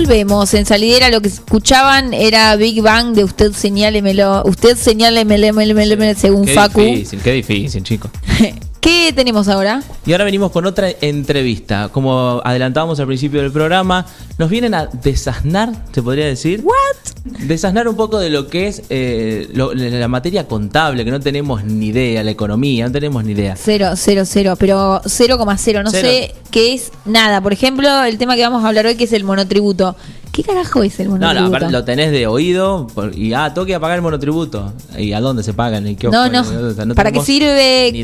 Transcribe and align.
volvemos. 0.00 0.54
En 0.54 0.64
salidera 0.64 1.10
lo 1.10 1.20
que 1.20 1.28
escuchaban 1.28 2.14
era 2.14 2.56
Big 2.56 2.80
Bang 2.80 3.12
de 3.14 3.24
usted 3.24 3.52
señálemelo, 3.52 4.42
usted 4.46 4.76
señálemelo 4.76 6.14
según 6.16 6.46
qué 6.46 6.54
Facu. 6.54 6.80
difícil, 6.80 7.20
qué 7.20 7.32
difícil, 7.32 7.82
chicos. 7.82 8.10
¿Qué 8.80 9.12
tenemos 9.14 9.46
ahora? 9.48 9.82
Y 10.06 10.12
ahora 10.12 10.24
venimos 10.24 10.52
con 10.52 10.64
otra 10.64 10.88
entrevista. 11.02 11.90
Como 11.92 12.40
adelantábamos 12.42 12.98
al 12.98 13.06
principio 13.06 13.42
del 13.42 13.52
programa, 13.52 14.06
nos 14.38 14.48
vienen 14.48 14.72
a 14.72 14.86
desasnar, 14.86 15.70
se 15.92 16.02
podría 16.02 16.24
decir. 16.24 16.62
¿What? 16.64 17.19
Desasnar 17.24 17.86
un 17.86 17.96
poco 17.96 18.18
de 18.18 18.30
lo 18.30 18.48
que 18.48 18.66
es 18.68 18.82
eh, 18.88 19.48
lo- 19.52 19.74
la 19.74 20.08
materia 20.08 20.46
contable, 20.46 21.04
que 21.04 21.10
no 21.10 21.20
tenemos 21.20 21.62
ni 21.64 21.88
idea, 21.88 22.24
la 22.24 22.30
economía, 22.30 22.86
no 22.86 22.92
tenemos 22.92 23.22
ni 23.24 23.32
idea. 23.32 23.56
Cero, 23.56 23.90
cero, 23.94 24.22
cero, 24.24 24.54
pero 24.58 25.02
0,0. 25.04 25.82
No 25.84 25.90
Cero. 25.90 26.08
sé 26.08 26.34
qué 26.50 26.72
es 26.74 26.92
nada. 27.04 27.42
Por 27.42 27.52
ejemplo, 27.52 28.04
el 28.04 28.16
tema 28.16 28.36
que 28.36 28.42
vamos 28.42 28.64
a 28.64 28.68
hablar 28.68 28.86
hoy 28.86 28.94
que 28.96 29.04
es 29.04 29.12
el 29.12 29.24
monotributo. 29.24 29.96
¿Qué 30.32 30.44
carajo 30.44 30.82
es 30.82 30.98
el 31.00 31.06
No, 31.08 31.12
monotributo? 31.14 31.50
no, 31.50 31.56
aparte 31.56 31.72
lo 31.72 31.84
tenés 31.84 32.10
de 32.12 32.26
oído 32.26 32.86
y 33.14 33.32
ah, 33.34 33.52
tengo 33.52 33.66
que 33.66 33.78
pagar 33.80 33.96
el 33.96 34.02
monotributo. 34.02 34.72
¿Y 34.96 35.12
a 35.12 35.20
dónde 35.20 35.42
se 35.42 35.52
pagan? 35.52 35.86
¿En 35.86 35.96
qué 35.96 36.08
No, 36.08 36.28
no. 36.30 36.42
No 36.86 36.94
¿Para 36.94 37.12
qué 37.12 37.20
sirve? 37.20 37.90
¿Qué? 37.92 37.98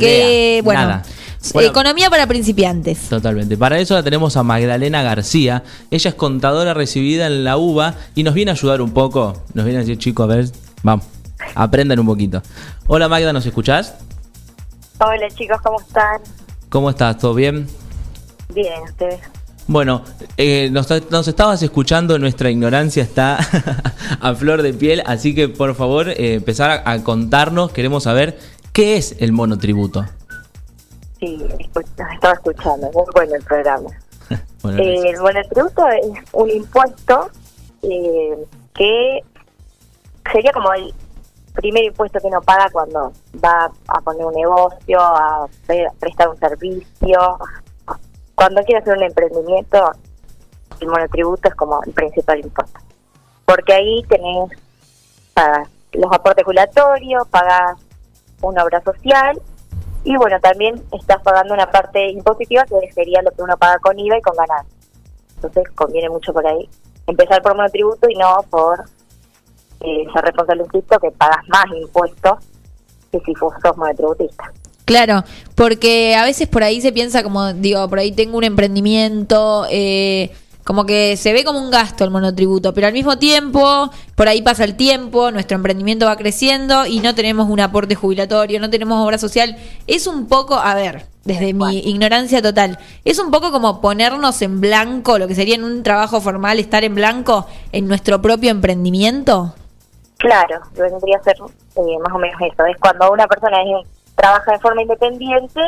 idea, 0.56 0.62
Bueno, 0.62 0.80
nada. 0.80 1.02
Bueno, 1.52 1.70
economía 1.70 2.10
para 2.10 2.26
principiantes. 2.26 3.08
Totalmente. 3.08 3.56
Para 3.56 3.78
eso 3.78 3.94
la 3.94 4.02
tenemos 4.02 4.36
a 4.36 4.42
Magdalena 4.42 5.02
García. 5.02 5.62
Ella 5.90 6.10
es 6.10 6.14
contadora 6.14 6.74
recibida 6.74 7.26
en 7.26 7.44
la 7.44 7.56
UBA 7.56 7.94
y 8.14 8.22
nos 8.22 8.34
viene 8.34 8.50
a 8.50 8.54
ayudar 8.54 8.80
un 8.80 8.90
poco. 8.92 9.42
Nos 9.54 9.64
viene 9.64 9.78
a 9.78 9.80
decir, 9.80 9.98
chicos, 9.98 10.24
a 10.24 10.34
ver, 10.34 10.50
vamos, 10.82 11.06
aprendan 11.54 11.98
un 11.98 12.06
poquito. 12.06 12.42
Hola 12.86 13.08
Magda, 13.08 13.32
¿nos 13.32 13.46
escuchás? 13.46 13.94
Hola 14.98 15.28
chicos, 15.34 15.60
¿cómo 15.62 15.80
están? 15.80 16.20
¿Cómo 16.68 16.90
estás? 16.90 17.18
¿Todo 17.18 17.34
bien? 17.34 17.66
Bien, 18.54 18.82
ustedes. 18.84 19.20
Bueno, 19.68 20.02
eh, 20.36 20.68
nos, 20.70 20.88
nos 21.10 21.26
estabas 21.26 21.60
escuchando, 21.62 22.18
nuestra 22.18 22.50
ignorancia 22.50 23.02
está 23.02 23.38
a 24.20 24.34
flor 24.34 24.62
de 24.62 24.72
piel, 24.72 25.02
así 25.06 25.34
que 25.34 25.48
por 25.48 25.74
favor 25.74 26.08
eh, 26.08 26.34
empezar 26.34 26.70
a, 26.70 26.92
a 26.92 27.02
contarnos, 27.02 27.72
queremos 27.72 28.04
saber 28.04 28.38
qué 28.72 28.96
es 28.96 29.16
el 29.18 29.32
monotributo. 29.32 30.06
Sí, 31.18 31.46
escucha- 31.58 32.08
estaba 32.12 32.34
escuchando, 32.34 32.90
muy 32.92 33.04
bueno 33.14 33.34
el 33.36 33.42
programa. 33.44 33.90
Bueno, 34.62 34.82
Eh, 34.82 35.10
el 35.10 35.20
monotributo 35.20 35.86
es 35.88 36.06
un 36.32 36.50
impuesto 36.50 37.30
eh, 37.82 38.36
que 38.74 39.20
sería 40.32 40.50
como 40.52 40.72
el 40.72 40.92
primer 41.54 41.84
impuesto 41.84 42.18
que 42.18 42.26
uno 42.26 42.40
paga 42.42 42.68
cuando 42.72 43.12
va 43.44 43.70
a 43.86 44.00
poner 44.00 44.26
un 44.26 44.32
negocio, 44.34 45.00
a 45.00 45.46
pre- 45.66 45.88
prestar 46.00 46.28
un 46.30 46.38
servicio, 46.38 47.38
cuando 48.34 48.60
quiere 48.62 48.80
hacer 48.82 48.96
un 48.96 49.04
emprendimiento, 49.04 49.92
el 50.80 50.88
monotributo 50.88 51.48
es 51.48 51.54
como 51.54 51.80
el 51.84 51.92
principal 51.92 52.40
impuesto. 52.40 52.80
Porque 53.44 53.72
ahí 53.72 54.02
tenés 54.08 54.50
pagas 55.32 55.68
los 55.92 56.12
aportes 56.12 56.38
regulatorios, 56.44 57.28
pagas 57.28 57.78
una 58.42 58.64
obra 58.64 58.82
social 58.82 59.40
y 60.06 60.16
bueno, 60.16 60.38
también 60.40 60.80
estás 60.92 61.20
pagando 61.22 61.52
una 61.52 61.68
parte 61.68 62.08
impositiva 62.10 62.64
que 62.64 62.92
sería 62.92 63.20
lo 63.22 63.32
que 63.32 63.42
uno 63.42 63.56
paga 63.56 63.80
con 63.80 63.98
IVA 63.98 64.18
y 64.18 64.22
con 64.22 64.36
ganancia. 64.36 64.76
Entonces 65.34 65.64
conviene 65.74 66.08
mucho 66.08 66.32
por 66.32 66.46
ahí 66.46 66.68
empezar 67.08 67.42
por 67.42 67.56
monotributo 67.56 68.08
y 68.08 68.14
no 68.14 68.38
por 68.48 68.84
eh, 69.80 70.04
ser 70.14 70.24
responsable 70.24 70.58
de 70.58 70.62
un 70.62 70.68
cripto 70.68 71.00
que 71.00 71.10
pagas 71.10 71.44
más 71.48 71.64
impuestos 71.76 72.38
que 73.10 73.18
si 73.18 73.34
sos 73.34 73.76
monotributista. 73.76 74.52
Claro, 74.84 75.24
porque 75.56 76.14
a 76.14 76.24
veces 76.24 76.46
por 76.46 76.62
ahí 76.62 76.80
se 76.80 76.92
piensa 76.92 77.24
como, 77.24 77.52
digo, 77.52 77.88
por 77.88 77.98
ahí 77.98 78.12
tengo 78.12 78.38
un 78.38 78.44
emprendimiento, 78.44 79.66
eh, 79.68 80.30
como 80.66 80.84
que 80.84 81.16
se 81.16 81.32
ve 81.32 81.44
como 81.44 81.60
un 81.60 81.70
gasto 81.70 82.02
el 82.02 82.10
monotributo, 82.10 82.74
pero 82.74 82.88
al 82.88 82.92
mismo 82.92 83.18
tiempo, 83.18 83.88
por 84.16 84.26
ahí 84.26 84.42
pasa 84.42 84.64
el 84.64 84.74
tiempo, 84.76 85.30
nuestro 85.30 85.54
emprendimiento 85.56 86.06
va 86.06 86.16
creciendo 86.16 86.86
y 86.86 86.98
no 86.98 87.14
tenemos 87.14 87.48
un 87.48 87.60
aporte 87.60 87.94
jubilatorio, 87.94 88.58
no 88.58 88.68
tenemos 88.68 88.98
obra 89.06 89.16
social. 89.16 89.56
Es 89.86 90.08
un 90.08 90.26
poco, 90.26 90.56
a 90.56 90.74
ver, 90.74 91.06
desde 91.24 91.54
mi 91.54 91.78
ignorancia 91.78 92.42
total, 92.42 92.78
es 93.04 93.20
un 93.20 93.30
poco 93.30 93.52
como 93.52 93.80
ponernos 93.80 94.42
en 94.42 94.60
blanco, 94.60 95.18
lo 95.20 95.28
que 95.28 95.36
sería 95.36 95.54
en 95.54 95.62
un 95.62 95.84
trabajo 95.84 96.20
formal, 96.20 96.58
estar 96.58 96.82
en 96.82 96.96
blanco 96.96 97.46
en 97.70 97.86
nuestro 97.86 98.20
propio 98.20 98.50
emprendimiento. 98.50 99.54
Claro, 100.18 100.60
vendría 100.76 101.18
a 101.18 101.22
ser 101.22 101.36
eh, 101.36 101.98
más 102.02 102.12
o 102.12 102.18
menos 102.18 102.40
eso. 102.40 102.64
Es 102.66 102.76
cuando 102.80 103.12
una 103.12 103.28
persona 103.28 103.58
es- 103.62 103.86
trabaja 104.16 104.50
de 104.50 104.58
forma 104.58 104.82
independiente, 104.82 105.60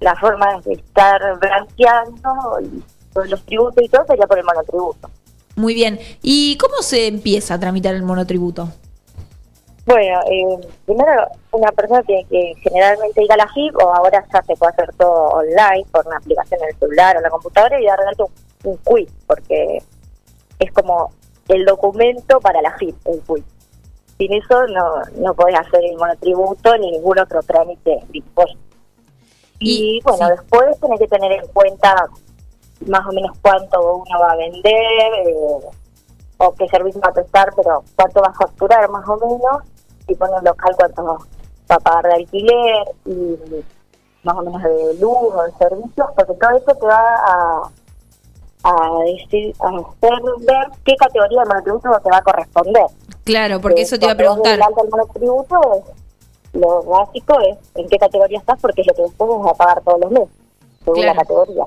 la 0.00 0.16
forma 0.16 0.46
de 0.64 0.72
estar 0.74 1.20
blanqueando 1.40 2.60
y 2.62 2.82
los 3.14 3.42
tributos 3.44 3.82
y 3.84 3.88
todo 3.88 4.04
sería 4.06 4.26
por 4.26 4.38
el 4.38 4.44
monotributo. 4.44 5.10
Muy 5.56 5.74
bien. 5.74 5.98
¿Y 6.22 6.56
cómo 6.58 6.82
se 6.82 7.06
empieza 7.06 7.54
a 7.54 7.60
tramitar 7.60 7.94
el 7.94 8.02
monotributo? 8.02 8.68
Bueno, 9.86 10.18
eh, 10.30 10.66
primero 10.86 11.26
una 11.52 11.70
persona 11.72 12.02
tiene 12.02 12.24
que 12.24 12.54
generalmente 12.62 13.22
ir 13.22 13.30
a 13.30 13.36
la 13.36 13.46
FIP 13.48 13.76
o 13.76 13.94
ahora 13.94 14.24
ya 14.32 14.42
se 14.42 14.56
puede 14.56 14.72
hacer 14.72 14.94
todo 14.96 15.28
online 15.28 15.84
por 15.92 16.06
una 16.06 16.16
aplicación 16.16 16.58
en 16.62 16.68
el 16.70 16.76
celular 16.78 17.16
o 17.16 17.18
en 17.18 17.22
la 17.22 17.30
computadora 17.30 17.78
y 17.80 17.84
darle 17.84 18.06
un, 18.18 18.70
un 18.72 18.76
quiz 18.78 19.10
porque 19.26 19.82
es 20.58 20.72
como 20.72 21.12
el 21.48 21.66
documento 21.66 22.40
para 22.40 22.62
la 22.62 22.76
FIP, 22.78 22.96
el 23.06 23.20
quiz. 23.20 23.44
Sin 24.16 24.32
eso 24.32 24.66
no, 24.68 25.02
no 25.18 25.34
podés 25.34 25.56
hacer 25.58 25.84
el 25.84 25.96
monotributo 25.98 26.76
ni 26.78 26.90
ningún 26.92 27.18
otro 27.18 27.42
trámite. 27.42 27.98
Y, 28.12 28.22
Y- 29.60 30.00
bueno, 30.02 30.26
sí. 30.28 30.32
después 30.36 30.80
tenés 30.80 30.98
que 30.98 31.08
tener 31.08 31.32
en 31.32 31.46
cuenta 31.48 32.06
más 32.86 33.06
o 33.06 33.12
menos 33.12 33.36
cuánto 33.42 33.96
uno 33.96 34.20
va 34.20 34.32
a 34.32 34.36
vender 34.36 34.72
eh, 35.26 35.58
o 36.38 36.54
qué 36.54 36.68
servicio 36.68 37.00
va 37.00 37.10
a 37.10 37.14
prestar, 37.14 37.52
pero 37.56 37.82
cuánto 37.96 38.20
va 38.20 38.28
a 38.28 38.32
facturar 38.34 38.88
más 38.90 39.06
o 39.08 39.16
menos, 39.16 39.62
y 40.08 40.14
pone 40.14 40.32
un 40.36 40.44
local 40.44 40.74
cuánto 40.76 41.04
va 41.04 41.16
a 41.76 41.78
pagar 41.80 42.04
de 42.06 42.14
alquiler 42.14 42.84
y 43.06 43.38
más 44.22 44.36
o 44.36 44.42
menos 44.42 44.62
de 44.62 44.94
luz 45.00 45.16
o 45.34 45.42
de 45.44 45.52
servicios, 45.52 46.08
porque 46.16 46.34
todo 46.34 46.50
eso 46.56 46.74
te 46.74 46.86
va 46.86 47.14
a, 47.26 47.70
a 48.64 48.90
decir, 49.04 49.54
a 49.60 49.68
hacer 49.68 50.22
ver 50.40 50.66
qué 50.84 50.96
categoría 50.96 51.40
de 51.42 51.46
monotributo 51.48 52.00
te 52.02 52.10
va 52.10 52.16
a 52.18 52.22
corresponder. 52.22 52.86
Claclaro, 53.24 53.60
porque 53.60 53.80
Eh, 53.80 53.84
eso 53.84 53.98
te 53.98 54.04
iba 54.06 54.12
a 54.12 54.16
preguntar. 54.16 54.58
del 54.58 54.88
monotributo, 54.90 55.60
es- 55.74 56.04
lo 56.60 56.82
básico 56.84 57.38
es 57.40 57.58
en 57.74 57.88
qué 57.88 57.98
categoría 57.98 58.38
estás, 58.38 58.58
porque 58.60 58.82
es 58.82 58.86
lo 58.86 58.94
que 58.94 59.02
después 59.02 59.30
vas 59.40 59.50
a 59.50 59.54
pagar 59.54 59.80
todos 59.82 60.00
los 60.00 60.10
meses, 60.10 60.28
según 60.84 60.94
Claro. 61.00 61.14
la 61.14 61.20
categoría. 61.22 61.64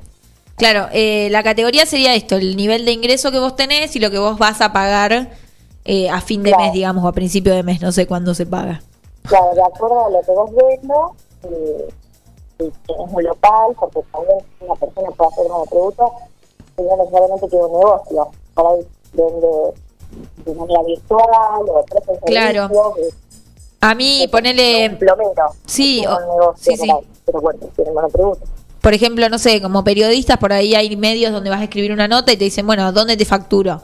Claro, 0.57 0.87
eh, 0.91 1.29
la 1.29 1.43
categoría 1.43 1.85
sería 1.85 2.15
esto, 2.15 2.35
el 2.35 2.57
nivel 2.57 2.83
de 2.83 2.91
ingreso 2.91 3.31
que 3.31 3.37
vos 3.37 3.55
tenés 3.55 3.95
y 3.95 3.99
lo 3.99 4.09
que 4.09 4.17
vos 4.17 4.39
vas 4.39 4.59
a 4.61 4.73
pagar 4.73 5.29
eh, 5.85 6.09
a 6.09 6.19
fin 6.19 6.41
de 6.41 6.49
Claro. 6.49 6.63
mes, 6.65 6.73
digamos, 6.73 7.05
o 7.05 7.07
a 7.07 7.11
principio 7.13 7.53
de 7.53 7.61
mes, 7.61 7.79
no 7.79 7.91
sé 7.91 8.07
cuándo 8.07 8.33
se 8.33 8.47
paga. 8.47 8.81
Claro, 9.23 9.53
de 9.53 9.61
acuerdo 9.61 10.05
a 10.07 10.09
lo 10.09 10.21
que 10.21 10.31
vos 10.31 10.49
vendas, 10.55 11.11
eh, 11.43 11.87
si 12.57 12.71
tenés 12.87 13.13
un 13.13 13.23
local, 13.23 13.75
porque 13.79 13.99
también 14.11 14.37
una 14.61 14.75
persona 14.75 15.09
puede 15.11 15.29
hacer 15.31 15.47
monotributo, 15.47 16.11
y 16.77 16.81
no 16.81 16.97
necesariamente 16.97 17.47
tiene 17.49 17.65
un 17.65 17.73
negocio, 17.79 18.27
por 18.55 18.67
ahí 18.67 18.87
vende 19.13 19.47
de 20.43 20.55
manera 20.55 20.83
virtual 20.83 21.69
o 21.69 21.79
ofrece 21.81 22.19
Claro. 22.25 22.67
servicios, 22.67 23.13
A 23.81 23.93
mí, 23.93 24.21
un 24.25 24.31
ponele, 24.31 24.89
plomero, 24.97 25.33
Sí, 25.67 26.03
o- 26.07 26.17
un 26.17 26.39
negocio 26.39 26.55
sí, 26.57 26.77
sí. 26.77 26.89
ahí, 26.91 27.07
pero 27.25 27.41
bueno, 27.41 27.59
tiene 27.75 27.91
monotributo. 27.91 28.41
Por 28.87 28.93
ejemplo, 28.93 29.27
no 29.27 29.37
sé, 29.37 29.61
como 29.61 29.83
periodistas, 29.83 30.37
por 30.37 30.53
ahí 30.53 30.73
hay 30.73 30.95
medios 30.95 31.33
donde 31.33 31.49
vas 31.49 31.59
a 31.59 31.65
escribir 31.65 31.91
una 31.91 32.07
nota 32.07 32.31
y 32.31 32.37
te 32.37 32.45
dicen, 32.45 32.65
bueno, 32.65 32.89
¿dónde 32.93 33.17
te 33.17 33.25
facturo? 33.25 33.81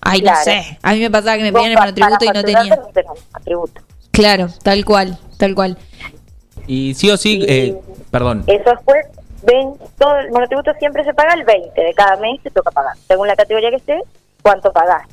Ay, 0.00 0.20
no 0.20 0.26
Claro. 0.30 0.44
sé. 0.44 0.78
A 0.82 0.92
mí 0.92 1.00
me 1.00 1.10
pasaba 1.10 1.36
que 1.36 1.42
me 1.42 1.52
pedían 1.52 1.72
el 1.72 1.78
monotributo 1.78 2.24
y 2.24 2.28
no 2.28 2.44
tenía. 2.44 2.76
no 2.76 3.14
monotributo. 3.32 3.80
Claro, 4.12 4.46
tal 4.62 4.84
cual, 4.84 5.18
tal 5.36 5.56
cual. 5.56 5.76
Y 6.68 6.94
sí 6.94 7.10
o 7.10 7.16
sí, 7.16 7.40
Y- 7.40 7.44
eh, 7.48 7.76
perdón, 8.12 8.44
Eso 8.46 8.70
después, 8.70 9.04
ven, 9.42 9.72
todo 9.98 10.16
el 10.20 10.30
monotributo 10.30 10.70
siempre 10.78 11.02
se 11.02 11.12
paga 11.12 11.34
el 11.34 11.42
20 11.42 11.80
de 11.80 11.92
cada 11.94 12.14
mes, 12.18 12.40
te 12.44 12.50
toca 12.52 12.70
pagar. 12.70 12.92
Según 13.08 13.26
la 13.26 13.34
categoría 13.34 13.70
que 13.70 13.76
esté, 13.78 13.98
cuánto 14.42 14.70
pagás. 14.72 15.08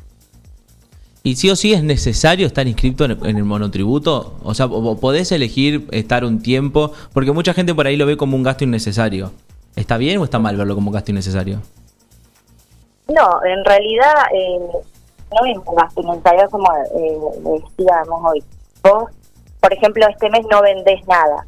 Y 1.25 1.37
sí 1.37 1.49
o 1.49 1.55
sí 1.55 1.73
es 1.73 1.83
necesario 1.83 2.45
estar 2.45 2.67
inscrito 2.67 3.05
en, 3.05 3.37
el 3.37 3.45
monotributo. 3.45 4.35
O 4.43 4.53
sea, 4.53 4.67
podés 4.67 5.31
elegir 5.31 5.87
estar 5.91 6.25
un 6.25 6.41
tiempo, 6.41 6.91
porque 7.13 7.31
mucha 7.31 7.53
gente 7.53 7.73
por 7.73 7.87
ahí 7.87 7.95
lo 7.95 8.05
ve 8.05 8.17
como 8.17 8.35
un 8.35 8.43
gasto 8.43 8.65
innecesario. 8.65 9.31
¿Está 9.77 9.95
bien 9.95 10.19
o 10.19 10.25
está 10.25 10.37
mal 10.39 10.57
verlo 10.57 10.75
como 10.75 10.89
un 10.89 10.93
gasto 10.93 11.11
innecesario? 11.11 11.61
No, 13.07 13.43
en 13.45 13.63
realidad 13.63 14.13
eh, 14.35 14.59
no 15.31 15.45
es 15.45 15.57
un 15.65 15.75
gasto 15.75 16.01
innecesario 16.01 16.49
como 16.49 16.67
eh, 16.75 17.67
decíamos 17.77 18.21
hoy. 18.25 18.43
Vos, 18.83 19.09
por 19.61 19.73
ejemplo, 19.73 20.05
este 20.09 20.29
mes 20.29 20.45
no 20.51 20.61
vendés 20.61 21.07
nada, 21.07 21.47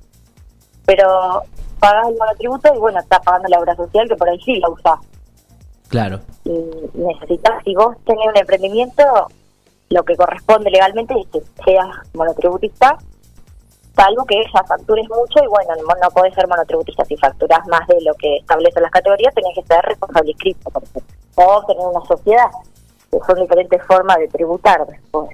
pero 0.86 1.42
pagás 1.82 2.08
el 2.08 2.16
monotributo 2.18 2.74
y 2.74 2.80
bueno, 2.80 3.00
estás 3.02 3.20
pagando 3.26 3.50
la 3.50 3.60
obra 3.60 3.76
social 3.76 4.08
que 4.08 4.16
por 4.16 4.30
ahí 4.30 4.40
sí 4.40 4.56
la 4.56 4.70
usás. 4.70 5.00
Claro. 5.90 6.22
Y 6.46 6.52
necesitas, 6.94 7.62
si 7.66 7.76
vos 7.76 7.98
tenés 8.06 8.26
un 8.26 8.38
emprendimiento, 8.38 9.04
lo 9.90 10.04
que 10.04 10.16
corresponde 10.16 10.70
legalmente 10.72 11.14
es 11.20 11.28
que 11.28 11.64
seas 11.64 11.88
monotributista, 12.14 12.98
salvo 13.96 14.26
que 14.26 14.36
ya 14.54 14.64
factures 14.64 15.08
mucho 15.10 15.44
y 15.44 15.48
bueno, 15.48 15.74
no, 15.76 15.94
no 16.02 16.10
podés 16.12 16.34
ser 16.34 16.48
monotributista. 16.48 17.06
Si 17.06 17.16
facturas 17.18 17.66
más 17.68 17.88
de 17.88 18.02
lo 18.02 18.14
que 18.16 18.38
establecen 18.38 18.84
las 18.84 18.92
categorías, 18.92 19.34
tenés 19.34 19.56
que 19.56 19.64
ser 19.64 19.84
responsable 19.86 20.32
inscrito, 20.32 20.70
por 20.70 20.84
ejemplo. 20.84 21.16
O 21.36 21.66
tener 21.66 21.86
una 21.86 22.06
sociedad. 22.06 22.50
que 23.12 23.20
son 23.26 23.42
diferentes 23.42 23.82
formas 23.86 24.18
de 24.18 24.28
tributar 24.28 24.86
después. 24.88 25.30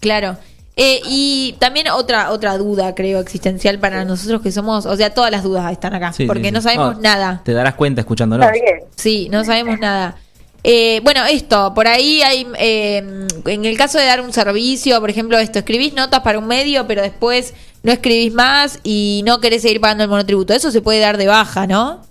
Claro. 0.00 0.36
Eh, 0.80 1.00
y 1.06 1.56
también 1.58 1.88
otra 1.88 2.30
otra 2.30 2.56
duda, 2.56 2.94
creo, 2.94 3.18
existencial 3.18 3.80
para 3.80 4.04
nosotros 4.04 4.40
que 4.40 4.52
somos, 4.52 4.86
o 4.86 4.94
sea, 4.96 5.12
todas 5.12 5.32
las 5.32 5.42
dudas 5.42 5.72
están 5.72 5.92
acá, 5.92 6.12
Sí, 6.12 6.24
porque 6.24 6.44
sí, 6.44 6.50
no 6.52 6.60
sabemos 6.62 6.94
No, 6.96 7.02
nada. 7.02 7.42
Te 7.44 7.52
darás 7.52 7.74
cuenta 7.74 8.04
bien. 8.52 8.84
Sí, 8.94 9.28
no 9.28 9.44
sabemos 9.44 9.80
nada. 9.80 10.16
Eh, 10.64 11.00
bueno, 11.04 11.24
esto, 11.24 11.72
por 11.74 11.86
ahí 11.86 12.22
hay, 12.22 12.46
eh, 12.58 12.98
en 13.46 13.64
el 13.64 13.76
caso 13.78 13.98
de 13.98 14.06
dar 14.06 14.20
un 14.20 14.32
servicio, 14.32 15.00
por 15.00 15.10
ejemplo, 15.10 15.38
esto, 15.38 15.60
escribís 15.60 15.94
notas 15.94 16.20
para 16.20 16.38
un 16.38 16.46
medio, 16.46 16.86
pero 16.86 17.02
después 17.02 17.54
no 17.82 17.92
escribís 17.92 18.34
más 18.34 18.80
y 18.82 19.22
no 19.24 19.40
querés 19.40 19.62
seguir 19.62 19.80
pagando 19.80 20.04
el 20.04 20.10
monotributo. 20.10 20.52
Eso 20.52 20.70
se 20.70 20.82
puede 20.82 21.00
dar 21.00 21.16
de 21.16 21.26
baja, 21.28 21.66
¿no? 21.66 22.02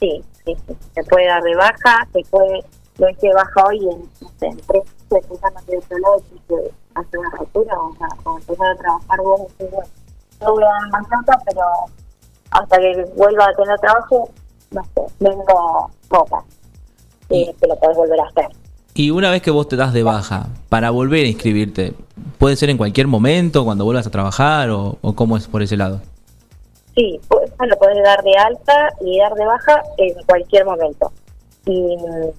Sí, 0.00 0.22
sí, 0.44 0.56
sí. 0.66 0.76
Se 0.94 1.04
puede 1.04 1.26
dar 1.26 1.42
de 1.42 1.54
baja, 1.54 2.08
se 2.12 2.20
puede, 2.30 2.64
lo 2.98 3.08
hice 3.08 3.28
de 3.28 3.34
baja 3.34 3.64
hoy 3.66 3.78
en, 3.78 4.48
en 4.48 4.56
tres 4.66 4.82
empezando 5.10 5.60
de 5.66 5.80
que 6.48 6.70
hacer 6.94 7.18
una 7.18 7.30
factura 7.30 7.74
o, 7.78 7.94
sea, 7.96 8.08
o 8.24 8.38
empezar 8.38 8.66
a 8.66 8.76
trabajar 8.76 9.20
vos, 9.22 9.40
bueno, 9.58 9.78
no 10.40 10.52
voy 10.52 10.64
a 10.64 10.66
dar 10.66 10.90
más 10.90 11.08
nota, 11.10 11.38
pero 11.44 11.62
hasta 12.50 12.78
que 12.78 13.04
vuelva 13.16 13.46
a 13.46 13.54
tener 13.54 13.78
trabajo, 13.78 14.30
no 14.70 14.82
sé, 14.84 15.02
vengo 15.20 15.90
poca. 16.08 16.42
Y- 17.30 17.50
Y 17.50 17.52
te 17.54 17.66
lo 17.68 17.76
podés 17.76 17.96
volver 17.96 18.20
a 18.20 18.24
hacer. 18.24 18.46
Y 18.94 19.10
una 19.10 19.30
vez 19.30 19.42
que 19.42 19.50
vos 19.50 19.66
te 19.68 19.76
das 19.76 19.92
de 19.92 20.02
baja, 20.04 20.46
para 20.68 20.90
volver 20.90 21.24
a 21.24 21.28
inscribirte, 21.28 21.94
¿puede 22.38 22.54
ser 22.56 22.70
en 22.70 22.76
cualquier 22.76 23.06
momento, 23.08 23.64
cuando 23.64 23.84
vuelvas 23.84 24.06
a 24.06 24.10
trabajar 24.10 24.70
o, 24.70 24.98
o 25.02 25.14
cómo 25.14 25.36
es 25.36 25.48
por 25.48 25.62
ese 25.62 25.76
lado? 25.76 26.00
Sí, 26.94 27.20
pues, 27.26 27.50
lo 27.58 27.76
podés 27.76 28.04
dar 28.04 28.22
de 28.22 28.36
alta 28.36 28.90
y 29.00 29.18
dar 29.18 29.34
de 29.34 29.44
baja 29.46 29.82
en 29.98 30.14
cualquier 30.26 30.64
momento. 30.64 31.10
Y 31.66 31.96
mm, 31.96 32.30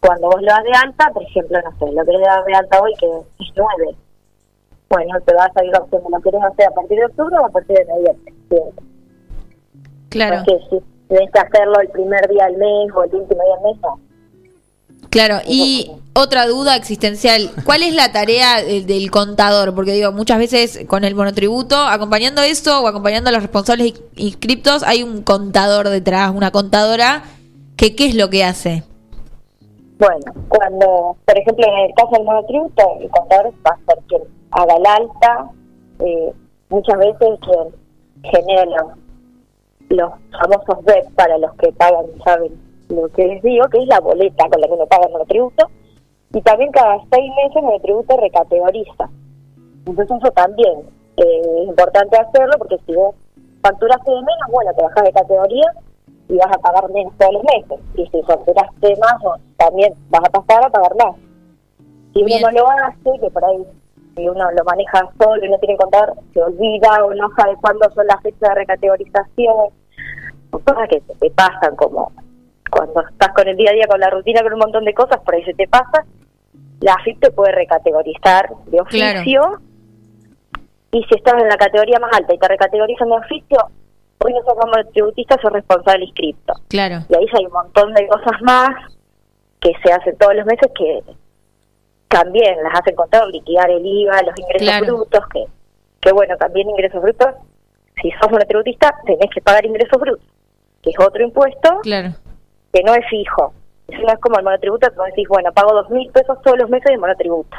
cuando 0.00 0.26
vos 0.26 0.42
lo 0.42 0.48
das 0.48 0.64
de 0.64 0.72
alta, 0.84 1.10
por 1.14 1.22
ejemplo, 1.22 1.58
no 1.62 1.70
sé, 1.78 1.94
lo 1.94 2.04
querés 2.04 2.20
dar 2.26 2.44
de 2.44 2.54
alta 2.54 2.80
hoy 2.82 2.92
que 3.00 3.06
es 3.06 3.48
9. 3.56 3.96
Bueno, 4.90 5.18
te 5.24 5.34
vas 5.34 5.48
a 5.48 5.52
salir 5.54 5.72
la 5.72 5.78
opción 5.78 6.02
de 6.02 6.10
lo 6.10 6.20
querés 6.20 6.42
hacer 6.42 6.66
a 6.66 6.70
partir 6.72 6.98
de 6.98 7.04
octubre 7.06 7.36
o 7.40 7.46
a 7.46 7.48
partir 7.48 7.76
de 7.78 7.84
noviembre. 7.86 8.34
Claro, 10.10 10.42
Porque 10.44 10.58
si 10.68 10.76
tenés 11.10 11.30
que 11.30 11.38
hacerlo 11.40 11.78
el 11.80 11.88
primer 11.88 12.26
día 12.30 12.46
del 12.46 12.56
mes 12.56 12.88
o 12.94 13.02
el 13.04 13.14
último 13.14 13.42
día 13.44 13.54
del 13.56 13.64
mes, 13.64 13.82
no. 13.82 14.00
claro. 15.10 15.36
Y 15.46 15.90
otra 16.14 16.46
duda 16.46 16.76
existencial, 16.76 17.50
¿cuál 17.64 17.82
es 17.82 17.94
la 17.94 18.12
tarea 18.12 18.62
del 18.62 19.10
contador? 19.10 19.74
Porque 19.74 19.92
digo, 19.92 20.12
muchas 20.12 20.38
veces 20.38 20.84
con 20.86 21.04
el 21.04 21.14
monotributo, 21.14 21.76
acompañando 21.76 22.42
eso 22.42 22.80
o 22.82 22.86
acompañando 22.86 23.28
a 23.30 23.32
los 23.32 23.42
responsables 23.42 23.94
ins- 23.94 24.02
inscriptos, 24.16 24.82
hay 24.82 25.02
un 25.02 25.22
contador 25.22 25.88
detrás, 25.88 26.32
una 26.34 26.50
contadora, 26.50 27.24
que 27.76 27.94
¿qué 27.96 28.06
es 28.06 28.14
lo 28.14 28.30
que 28.30 28.44
hace? 28.44 28.84
Bueno, 29.98 30.32
cuando, 30.48 31.16
por 31.26 31.38
ejemplo, 31.38 31.66
en 31.66 31.78
el 31.90 31.94
caso 31.94 32.10
del 32.12 32.24
monotributo, 32.24 32.82
el 33.00 33.10
contador 33.10 33.52
va 33.66 33.70
a 33.72 33.76
ser 33.86 34.02
quien 34.08 34.22
haga 34.52 34.74
el 34.76 34.86
alta, 34.86 35.50
eh, 36.00 36.32
muchas 36.70 36.98
veces 36.98 37.28
quien 37.42 38.32
genera 38.32 38.64
los, 38.64 38.92
los 39.90 40.12
famosos 40.30 40.84
BEP 40.84 41.14
para 41.14 41.36
los 41.38 41.52
que 41.54 41.72
pagan, 41.72 42.06
saben 42.24 42.52
lo 42.88 43.08
que 43.08 43.26
les 43.26 43.42
digo, 43.42 43.68
que 43.68 43.82
es 43.82 43.88
la 43.88 44.00
boleta 44.00 44.48
con 44.48 44.60
la 44.60 44.66
que 44.66 44.72
uno 44.72 44.86
paga 44.86 45.06
el 45.06 45.12
monotributo, 45.12 45.68
y 46.32 46.40
también 46.42 46.70
cada 46.70 46.98
seis 47.12 47.30
meses 47.36 47.56
el 47.56 47.62
monotributo 47.62 48.16
recategoriza. 48.16 49.10
Entonces 49.86 50.16
eso 50.16 50.30
también 50.32 50.80
eh, 51.16 51.62
es 51.62 51.68
importante 51.68 52.16
hacerlo 52.16 52.52
porque 52.58 52.78
si 52.86 52.94
vos 52.94 53.14
facturaste 53.62 54.10
de 54.10 54.16
menos, 54.16 54.50
bueno, 54.50 54.70
te 54.74 54.82
bajas 54.82 55.04
de 55.04 55.12
categoría 55.12 55.72
y 56.28 56.36
vas 56.36 56.52
a 56.52 56.58
pagar 56.58 56.88
menos 56.90 57.12
todos 57.18 57.32
los 57.32 57.42
meses. 57.42 57.80
Y 57.96 58.06
si 58.06 58.22
facturaste 58.22 58.96
más, 58.96 59.38
también 59.56 59.92
vas 60.08 60.22
a 60.24 60.30
pasar 60.30 60.64
a 60.64 60.70
pagar 60.70 60.94
más. 60.96 61.16
Si 62.14 62.22
Bien. 62.24 62.40
uno 62.42 62.52
no 62.52 62.60
lo 62.60 62.70
hace, 62.70 63.20
que 63.20 63.30
por 63.30 63.44
ahí 63.44 63.66
si 64.16 64.28
uno 64.28 64.50
lo 64.52 64.64
maneja 64.64 65.08
solo 65.18 65.44
y 65.44 65.48
no 65.48 65.58
tiene 65.58 65.76
contador, 65.76 66.14
se 66.32 66.42
olvida 66.42 67.04
o 67.04 67.14
no 67.14 67.28
sabe 67.36 67.56
cuándo 67.60 67.90
son 67.94 68.06
las 68.06 68.20
fechas 68.22 68.40
de 68.40 68.54
recategorización, 68.54 69.70
cosas 70.50 70.88
que 70.88 71.00
se 71.00 71.14
te 71.14 71.30
pasan 71.30 71.76
como 71.76 72.12
cuando 72.70 73.00
estás 73.08 73.30
con 73.34 73.48
el 73.48 73.56
día 73.56 73.70
a 73.70 73.74
día, 73.74 73.86
con 73.88 74.00
la 74.00 74.10
rutina, 74.10 74.42
con 74.42 74.52
un 74.52 74.58
montón 74.60 74.84
de 74.84 74.94
cosas, 74.94 75.18
por 75.24 75.34
ahí 75.34 75.44
se 75.44 75.54
te 75.54 75.66
pasa, 75.66 76.04
la 76.80 76.94
AFIP 76.94 77.20
te 77.20 77.30
puede 77.30 77.52
recategorizar 77.52 78.48
de 78.66 78.80
oficio 78.80 79.60
y 80.92 81.02
si 81.04 81.14
estás 81.14 81.34
en 81.40 81.48
la 81.48 81.56
categoría 81.56 81.98
más 82.00 82.12
alta 82.12 82.34
y 82.34 82.38
te 82.38 82.48
recategorizan 82.48 83.08
de 83.08 83.16
oficio, 83.16 83.58
hoy 84.18 84.32
no 84.32 84.42
sos 84.42 84.54
como 84.54 84.72
tributista, 84.92 85.36
sos 85.40 85.52
responsable 85.52 86.04
inscripto. 86.04 86.54
Claro, 86.68 87.04
Y 87.08 87.14
ahí 87.14 87.26
hay 87.32 87.46
un 87.46 87.52
montón 87.52 87.94
de 87.94 88.06
cosas 88.08 88.40
más 88.42 88.70
que 89.60 89.72
se 89.84 89.92
hacen 89.92 90.16
todos 90.18 90.34
los 90.34 90.46
meses 90.46 90.70
que 90.74 91.02
también 92.10 92.56
las 92.62 92.74
hacen 92.80 92.96
contar, 92.96 93.24
liquidar 93.28 93.70
el 93.70 93.86
IVA, 93.86 94.22
los 94.22 94.38
ingresos 94.38 94.68
Claro. 94.68 94.96
brutos, 94.96 95.20
que, 95.32 95.44
que 96.00 96.12
bueno, 96.12 96.36
también 96.36 96.68
ingresos 96.68 97.00
brutos, 97.00 97.28
si 98.02 98.10
sos 98.20 98.30
monotributista, 98.30 98.92
tenés 99.06 99.30
que 99.32 99.40
pagar 99.40 99.64
ingresos 99.64 99.98
brutos, 100.00 100.26
que 100.82 100.90
es 100.90 100.96
otro 100.98 101.22
impuesto 101.22 101.78
claro. 101.82 102.10
que 102.72 102.82
no 102.82 102.94
es 102.94 103.06
fijo. 103.08 103.54
Eso 103.86 104.02
no 104.02 104.12
es 104.12 104.18
como 104.20 104.38
el 104.38 104.44
monotributo, 104.44 104.88
que 104.90 104.96
vos 104.96 105.06
decís, 105.06 105.28
bueno, 105.28 105.52
pago 105.52 105.72
dos 105.72 105.88
mil 105.90 106.10
pesos 106.10 106.36
todos 106.42 106.58
los 106.58 106.68
meses 106.68 106.90
de 106.90 106.98
monotributo. 106.98 107.56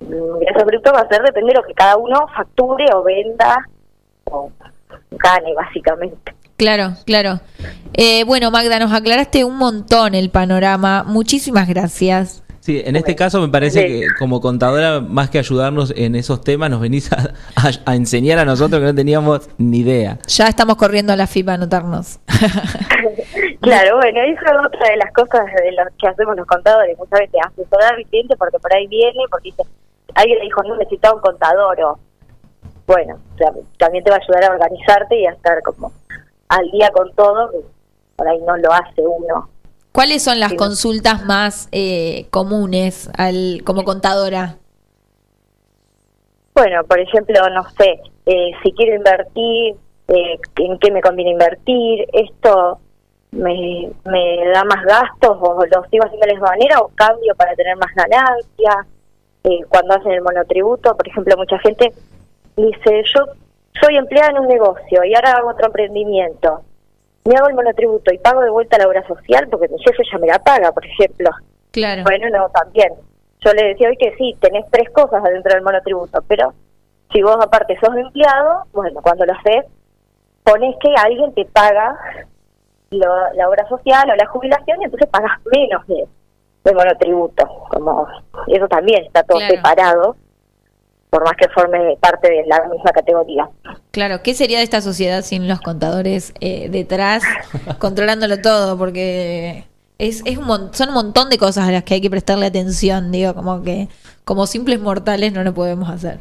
El 0.00 0.14
ingreso 0.14 0.64
bruto 0.66 0.92
va 0.92 1.00
a 1.00 1.08
ser, 1.08 1.22
depende 1.22 1.52
de 1.52 1.58
lo 1.60 1.66
que 1.66 1.74
cada 1.74 1.96
uno 1.96 2.26
facture 2.36 2.86
o 2.94 3.02
venda 3.02 3.56
o 4.24 4.50
gane, 5.10 5.54
básicamente. 5.54 6.34
Claro, 6.56 6.92
claro. 7.04 7.40
Eh, 7.94 8.22
bueno, 8.24 8.50
Magda, 8.52 8.78
nos 8.78 8.92
aclaraste 8.92 9.44
un 9.44 9.56
montón 9.56 10.14
el 10.14 10.30
panorama. 10.30 11.02
Muchísimas 11.04 11.68
gracias. 11.68 12.43
Sí, 12.64 12.82
en 12.82 12.96
este 12.96 13.14
caso 13.14 13.42
me 13.42 13.48
parece 13.48 13.86
que 13.86 14.06
como 14.18 14.40
contadora, 14.40 15.00
más 15.00 15.28
que 15.28 15.38
ayudarnos 15.38 15.92
en 15.94 16.14
esos 16.14 16.40
temas, 16.40 16.70
nos 16.70 16.80
venís 16.80 17.12
a, 17.12 17.34
a- 17.56 17.90
a 17.90 17.94
enseñar 17.94 18.38
a 18.38 18.46
nosotros 18.46 18.80
que 18.80 18.86
no 18.86 18.94
teníamos 18.94 19.50
ni 19.58 19.80
idea. 19.80 20.18
Ya 20.28 20.46
estamos 20.48 20.76
corriendo 20.76 21.12
a 21.12 21.16
la 21.16 21.26
FIP 21.26 21.46
a 21.50 21.54
anotarnos. 21.54 22.20
Claro, 23.60 23.96
bueno, 23.96 24.20
eso 24.20 24.40
es 24.44 24.66
otra 24.66 24.90
de 24.90 24.96
las 24.96 25.12
cosas 25.12 25.44
de 25.46 25.72
lo 25.72 25.82
que 25.98 26.06
hacemos 26.08 26.36
los 26.36 26.46
contadores. 26.46 26.96
Muchas 26.98 27.20
veces 27.20 27.40
asesorar 27.46 27.94
al 27.94 28.04
cliente 28.06 28.34
porque 28.36 28.58
por 28.58 28.72
ahí 28.74 28.86
viene, 28.86 29.20
porque 29.30 29.50
dice, 29.50 29.62
alguien 30.14 30.38
le 30.38 30.44
dijo, 30.44 30.62
no 30.62 30.76
necesitaba 30.76 31.14
un 31.16 31.20
contador 31.22 31.80
o... 31.82 31.98
Bueno, 32.86 33.18
o 33.34 33.38
sea, 33.38 33.50
también 33.78 34.04
te 34.04 34.10
va 34.10 34.16
a 34.16 34.20
ayudar 34.20 34.44
a 34.44 34.54
organizarte 34.54 35.18
y 35.18 35.26
a 35.26 35.30
estar 35.32 35.62
como 35.62 35.92
al 36.48 36.70
día 36.72 36.90
con 36.92 37.10
todo, 37.14 37.50
por 38.16 38.28
ahí 38.28 38.38
no 38.46 38.56
lo 38.58 38.70
hace 38.72 39.00
uno. 39.00 39.48
¿Cuáles 39.94 40.24
son 40.24 40.40
las 40.40 40.54
consultas 40.54 41.24
más 41.24 41.68
eh, 41.70 42.26
comunes 42.30 43.08
al, 43.16 43.62
como 43.64 43.84
contadora? 43.84 44.56
Bueno, 46.52 46.82
por 46.82 46.98
ejemplo, 46.98 47.48
no 47.50 47.62
sé, 47.78 48.00
eh, 48.26 48.50
si 48.64 48.72
quiero 48.72 48.96
invertir, 48.96 49.76
eh, 50.08 50.40
en 50.56 50.78
qué 50.80 50.90
me 50.90 51.00
conviene 51.00 51.30
invertir, 51.30 52.08
esto 52.12 52.80
me, 53.30 53.88
me 54.04 54.48
da 54.52 54.64
más 54.64 54.84
gastos 54.84 55.38
o 55.40 55.64
lo 55.64 55.84
sigo 55.88 56.04
haciendo 56.04 56.26
de 56.26 56.32
la 56.32 56.32
misma 56.32 56.48
manera 56.48 56.80
o 56.80 56.90
cambio 56.96 57.32
para 57.36 57.54
tener 57.54 57.76
más 57.76 57.94
ganancias. 57.94 58.86
Eh, 59.44 59.60
cuando 59.68 59.94
hacen 59.94 60.10
el 60.10 60.22
monotributo, 60.22 60.96
por 60.96 61.06
ejemplo, 61.06 61.36
mucha 61.36 61.60
gente 61.60 61.92
dice, 62.56 63.04
yo 63.14 63.26
soy 63.80 63.96
empleada 63.96 64.30
en 64.30 64.38
un 64.40 64.48
negocio 64.48 65.04
y 65.04 65.14
ahora 65.14 65.34
hago 65.34 65.50
otro 65.50 65.66
emprendimiento. 65.66 66.62
Me 67.26 67.36
hago 67.36 67.48
el 67.48 67.54
monotributo 67.54 68.12
y 68.12 68.18
pago 68.18 68.42
de 68.42 68.50
vuelta 68.50 68.76
la 68.78 68.86
obra 68.86 69.06
social 69.06 69.48
porque 69.50 69.68
mi 69.68 69.78
jefe 69.78 70.02
ya 70.12 70.18
me 70.18 70.26
la 70.26 70.38
paga, 70.38 70.72
por 70.72 70.84
ejemplo. 70.84 71.30
Claro. 71.70 72.02
Bueno, 72.02 72.28
no, 72.30 72.48
también. 72.50 72.92
Yo 73.40 73.52
le 73.52 73.68
decía 73.68 73.88
hoy 73.88 73.96
que 73.96 74.14
sí, 74.16 74.36
tenés 74.40 74.64
tres 74.70 74.90
cosas 74.90 75.24
adentro 75.24 75.54
del 75.54 75.62
monotributo, 75.62 76.22
pero 76.28 76.52
si 77.12 77.22
vos 77.22 77.36
aparte 77.40 77.78
sos 77.80 77.96
empleado, 77.96 78.64
bueno, 78.72 79.00
cuando 79.02 79.24
lo 79.24 79.32
haces, 79.32 79.64
pones 80.42 80.76
que 80.80 80.92
alguien 80.98 81.32
te 81.34 81.44
paga 81.46 81.98
lo- 82.90 83.32
la 83.34 83.48
obra 83.48 83.66
social 83.68 84.08
o 84.10 84.14
la 84.16 84.26
jubilación 84.26 84.82
y 84.82 84.84
entonces 84.84 85.08
pagas 85.08 85.32
menos 85.50 85.86
de, 85.86 86.04
de 86.64 86.74
monotributo. 86.74 87.46
Como 87.70 88.06
eso 88.48 88.68
también 88.68 89.04
está 89.06 89.22
todo 89.22 89.38
Claro. 89.38 89.54
separado, 89.54 90.16
por 91.14 91.22
más 91.22 91.34
que 91.38 91.48
forme 91.50 91.96
parte 92.00 92.28
de 92.28 92.44
la 92.44 92.68
misma 92.68 92.90
categoría. 92.90 93.48
Claro, 93.92 94.20
¿qué 94.24 94.34
sería 94.34 94.58
de 94.58 94.64
esta 94.64 94.80
sociedad 94.80 95.22
sin 95.22 95.46
los 95.46 95.60
contadores 95.60 96.34
eh, 96.40 96.68
detrás 96.70 97.22
controlándolo 97.78 98.40
todo? 98.40 98.76
Porque 98.76 99.64
es, 99.98 100.22
es 100.24 100.38
un 100.38 100.74
son 100.74 100.88
un 100.88 100.94
montón 100.94 101.30
de 101.30 101.38
cosas 101.38 101.68
a 101.68 101.70
las 101.70 101.84
que 101.84 101.94
hay 101.94 102.00
que 102.00 102.10
prestarle 102.10 102.46
atención, 102.46 103.12
digo, 103.12 103.32
como 103.32 103.62
que 103.62 103.88
como 104.24 104.48
simples 104.48 104.80
mortales 104.80 105.32
no 105.32 105.44
lo 105.44 105.54
podemos 105.54 105.88
hacer. 105.88 106.18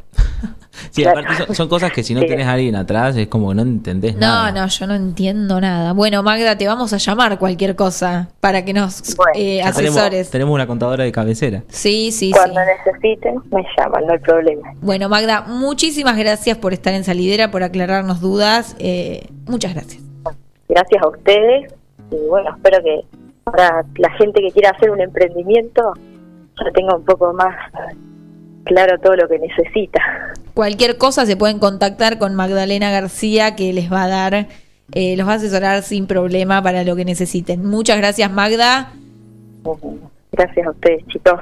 Sí, 0.91 1.03
Claro. 1.03 1.19
aparte 1.21 1.45
son, 1.45 1.55
son 1.55 1.69
cosas 1.69 1.91
que 1.91 2.03
si 2.03 2.13
no 2.13 2.21
Sí. 2.21 2.27
tenés 2.27 2.47
a 2.47 2.53
alguien 2.53 2.75
atrás 2.75 3.15
es 3.15 3.27
como 3.27 3.49
que 3.49 3.55
no 3.55 3.61
entendés 3.61 4.15
No, 4.15 4.21
nada. 4.21 4.51
no, 4.51 4.67
yo 4.67 4.87
no 4.87 4.95
entiendo 4.95 5.61
nada. 5.61 5.93
Bueno, 5.93 6.23
Magda, 6.23 6.57
te 6.57 6.67
vamos 6.67 6.91
a 6.93 6.97
llamar 6.97 7.37
cualquier 7.39 7.75
cosa 7.75 8.29
para 8.39 8.65
que 8.65 8.73
nos 8.73 9.15
Bueno. 9.15 9.31
eh, 9.35 9.61
tenemos, 9.75 9.97
asesores. 9.97 10.29
tenemos 10.31 10.53
una 10.53 10.67
contadora 10.67 11.03
de 11.03 11.11
cabecera. 11.11 11.63
Sí, 11.69 12.11
sí, 12.11 12.27
sí. 12.27 12.31
Cuando 12.31 12.59
necesiten, 12.61 13.35
me 13.51 13.63
llaman, 13.77 14.05
no 14.07 14.13
hay 14.13 14.19
problema. 14.19 14.73
Bueno, 14.81 15.09
Magda, 15.09 15.41
muchísimas 15.47 16.17
gracias 16.17 16.57
por 16.57 16.73
estar 16.73 16.93
en 16.93 17.03
Salidera, 17.03 17.51
por 17.51 17.63
aclararnos 17.63 18.19
dudas. 18.21 18.75
Eh, 18.79 19.27
muchas 19.45 19.73
gracias. 19.73 20.01
Gracias 20.69 21.03
a 21.03 21.07
ustedes 21.07 21.73
y 22.11 22.15
bueno, 22.29 22.49
espero 22.55 22.83
que 22.83 23.01
para 23.43 23.83
la 23.97 24.09
gente 24.17 24.41
que 24.41 24.51
quiera 24.51 24.71
hacer 24.71 24.89
un 24.91 25.01
emprendimiento 25.01 25.93
ya 26.57 26.71
tenga 26.73 26.95
un 26.95 27.03
poco 27.05 27.33
más 27.33 27.55
claro 28.63 28.99
todo 28.99 29.15
lo 29.15 29.27
que 29.27 29.39
necesita. 29.39 30.01
Cualquier 30.53 30.97
cosa 30.97 31.25
se 31.25 31.35
pueden 31.37 31.59
contactar 31.59 32.17
con 32.17 32.35
Magdalena 32.35 32.91
García 32.91 33.55
que 33.55 33.73
les 33.73 33.91
va 33.91 34.03
a 34.03 34.07
dar, 34.07 34.47
eh, 34.91 35.17
los 35.17 35.27
va 35.27 35.33
a 35.33 35.35
asesorar 35.35 35.81
sin 35.83 36.07
problema 36.07 36.61
para 36.61 36.83
lo 36.83 36.95
que 36.95 37.05
necesiten. 37.05 37.65
Muchas 37.65 37.97
gracias 37.97 38.31
Magda. 38.31 38.91
Gracias 40.31 40.67
a 40.67 40.71
ustedes 40.71 41.05
chicos. 41.07 41.39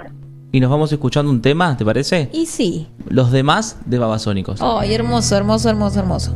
Y 0.54 0.60
nos 0.60 0.70
vamos 0.70 0.92
escuchando 0.92 1.32
un 1.32 1.42
tema, 1.42 1.78
¿te 1.78 1.86
parece? 1.86 2.30
Y 2.34 2.46
sí. 2.46 2.88
Los 3.08 3.32
demás 3.32 3.78
de 3.86 3.98
Babasónicos. 4.00 4.62
Ay, 4.62 4.94
hermoso, 4.94 5.38
hermoso, 5.38 5.70
hermoso, 5.70 6.00
hermoso. 6.00 6.36